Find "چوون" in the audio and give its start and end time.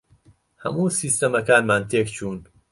2.15-2.39